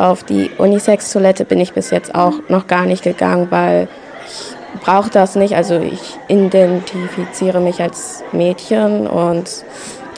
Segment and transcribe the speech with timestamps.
[0.00, 3.88] auf die Unisex-Toilette bin ich bis jetzt auch noch gar nicht gegangen, weil
[4.74, 5.54] ich brauche das nicht.
[5.54, 9.64] Also ich identifiziere mich als Mädchen und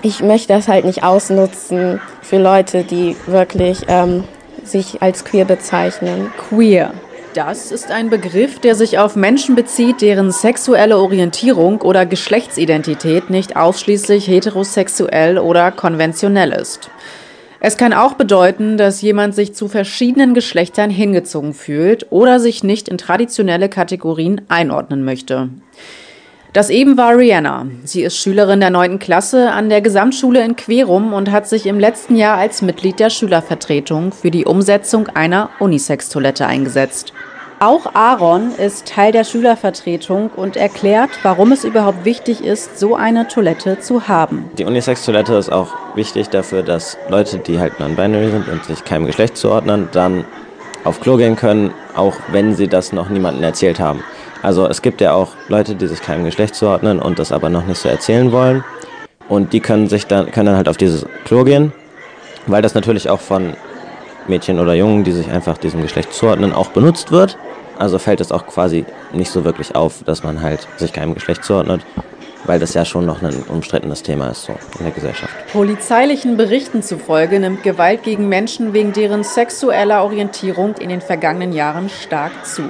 [0.02, 4.24] ich möchte das halt nicht ausnutzen für Leute, die wirklich ähm,
[4.64, 6.32] sich als queer bezeichnen.
[6.48, 6.92] Queer.
[7.34, 13.56] Das ist ein Begriff, der sich auf Menschen bezieht, deren sexuelle Orientierung oder Geschlechtsidentität nicht
[13.56, 16.90] ausschließlich heterosexuell oder konventionell ist.
[17.64, 22.88] Es kann auch bedeuten, dass jemand sich zu verschiedenen Geschlechtern hingezogen fühlt oder sich nicht
[22.88, 25.48] in traditionelle Kategorien einordnen möchte.
[26.52, 27.68] Das eben war Rihanna.
[27.84, 28.98] Sie ist Schülerin der 9.
[28.98, 33.10] Klasse an der Gesamtschule in Querum und hat sich im letzten Jahr als Mitglied der
[33.10, 37.12] Schülervertretung für die Umsetzung einer Unisex-Toilette eingesetzt.
[37.62, 43.28] Auch Aaron ist Teil der Schülervertretung und erklärt, warum es überhaupt wichtig ist, so eine
[43.28, 44.50] Toilette zu haben.
[44.58, 49.06] Die Unisex-Toilette ist auch wichtig dafür, dass Leute, die halt non-binary sind und sich keinem
[49.06, 50.24] Geschlecht zuordnen, dann
[50.82, 54.02] auf Klo gehen können, auch wenn sie das noch niemandem erzählt haben.
[54.42, 57.64] Also es gibt ja auch Leute, die sich keinem Geschlecht zuordnen und das aber noch
[57.64, 58.64] nicht so erzählen wollen.
[59.28, 61.72] Und die können sich dann, können dann halt auf dieses Klo gehen,
[62.48, 63.54] weil das natürlich auch von
[64.26, 67.38] Mädchen oder Jungen, die sich einfach diesem Geschlecht zuordnen, auch benutzt wird.
[67.78, 71.44] Also fällt es auch quasi nicht so wirklich auf, dass man halt sich keinem Geschlecht
[71.44, 71.84] zuordnet,
[72.44, 75.32] weil das ja schon noch ein umstrittenes Thema ist so in der Gesellschaft.
[75.52, 81.88] Polizeilichen Berichten zufolge nimmt Gewalt gegen Menschen wegen deren sexueller Orientierung in den vergangenen Jahren
[81.88, 82.64] stark zu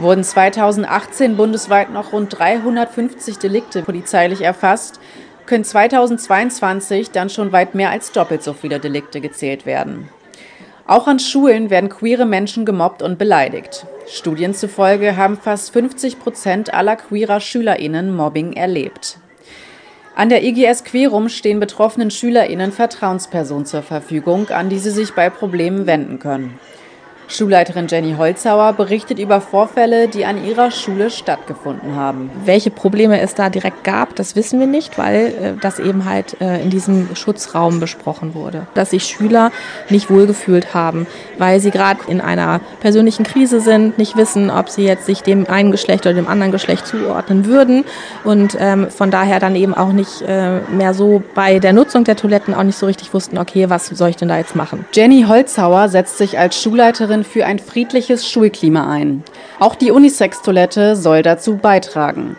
[0.00, 5.00] wurden 2018 bundesweit noch rund 350 Delikte polizeilich erfasst,
[5.46, 10.08] können 2022 dann schon weit mehr als doppelt so viele Delikte gezählt werden.
[10.90, 13.86] Auch an Schulen werden queere Menschen gemobbt und beleidigt.
[14.08, 19.18] Studien zufolge haben fast 50 Prozent aller queerer SchülerInnen Mobbing erlebt.
[20.16, 25.30] An der IGS Querum stehen betroffenen SchülerInnen Vertrauenspersonen zur Verfügung, an die sie sich bei
[25.30, 26.58] Problemen wenden können.
[27.30, 32.30] Schulleiterin Jenny Holzauer berichtet über Vorfälle, die an ihrer Schule stattgefunden haben.
[32.44, 36.40] Welche Probleme es da direkt gab, das wissen wir nicht, weil äh, das eben halt
[36.40, 38.66] äh, in diesem Schutzraum besprochen wurde.
[38.74, 39.52] Dass sich Schüler
[39.88, 41.06] nicht wohlgefühlt haben,
[41.38, 45.48] weil sie gerade in einer persönlichen Krise sind, nicht wissen, ob sie jetzt sich dem
[45.48, 47.84] einen Geschlecht oder dem anderen Geschlecht zuordnen würden
[48.24, 52.16] und ähm, von daher dann eben auch nicht äh, mehr so bei der Nutzung der
[52.16, 54.84] Toiletten auch nicht so richtig wussten, okay, was soll ich denn da jetzt machen?
[54.92, 59.22] Jenny Holzauer setzt sich als Schulleiterin Lehrerinnen für ein friedliches Schulklima ein.
[59.58, 62.36] Auch die Unisex-Toilette soll dazu beitragen.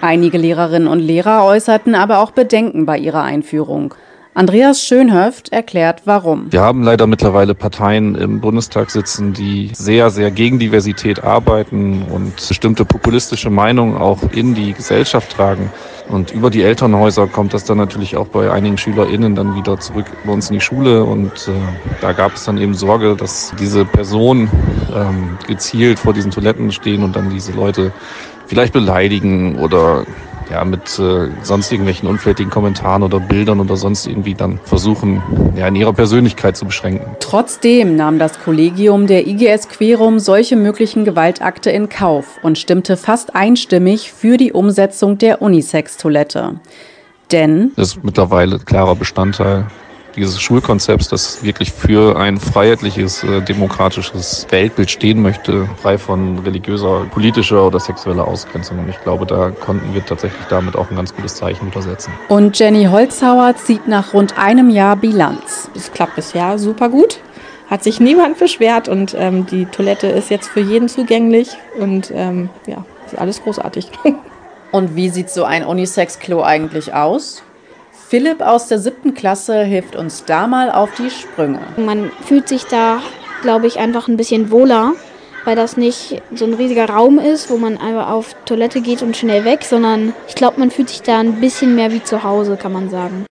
[0.00, 3.94] Einige Lehrerinnen und Lehrer äußerten aber auch Bedenken bei ihrer Einführung.
[4.34, 6.50] Andreas Schönhöft erklärt, warum.
[6.50, 12.34] Wir haben leider mittlerweile Parteien im Bundestag sitzen, die sehr, sehr gegen Diversität arbeiten und
[12.48, 15.70] bestimmte populistische Meinungen auch in die Gesellschaft tragen.
[16.08, 20.06] Und über die Elternhäuser kommt das dann natürlich auch bei einigen SchülerInnen dann wieder zurück
[20.24, 21.04] bei uns in die Schule.
[21.04, 21.52] Und äh,
[22.00, 24.50] da gab es dann eben Sorge, dass diese Personen
[24.94, 27.92] ähm, gezielt vor diesen Toiletten stehen und dann diese Leute
[28.46, 30.06] vielleicht beleidigen oder
[30.52, 35.22] ja, mit äh, sonst irgendwelchen unflätigen Kommentaren oder Bildern oder sonst irgendwie dann versuchen,
[35.56, 37.16] ja, in ihrer Persönlichkeit zu beschränken.
[37.20, 43.34] Trotzdem nahm das Kollegium der IGS Querum solche möglichen Gewaltakte in Kauf und stimmte fast
[43.34, 46.60] einstimmig für die Umsetzung der Unisex-Toilette.
[47.30, 49.66] Denn das ist mittlerweile klarer Bestandteil
[50.16, 57.06] dieses Schulkonzepts, das wirklich für ein freiheitliches, äh, demokratisches Weltbild stehen möchte, frei von religiöser,
[57.10, 58.78] politischer oder sexueller Ausgrenzung.
[58.78, 62.12] Und ich glaube, da konnten wir tatsächlich damit auch ein ganz gutes Zeichen untersetzen.
[62.28, 65.70] Und Jenny Holzhauer zieht nach rund einem Jahr Bilanz.
[65.74, 67.20] Es klappt bisher super gut.
[67.68, 72.50] Hat sich niemand beschwert und ähm, die Toilette ist jetzt für jeden zugänglich und ähm,
[72.66, 73.90] ja, ist alles großartig.
[74.72, 77.42] Und wie sieht so ein Unisex-Klo eigentlich aus?
[78.12, 81.60] Philipp aus der siebten Klasse hilft uns da mal auf die Sprünge.
[81.78, 83.00] Man fühlt sich da,
[83.40, 84.92] glaube ich, einfach ein bisschen wohler,
[85.46, 89.16] weil das nicht so ein riesiger Raum ist, wo man einfach auf Toilette geht und
[89.16, 92.58] schnell weg, sondern ich glaube, man fühlt sich da ein bisschen mehr wie zu Hause,
[92.58, 93.18] kann man sagen.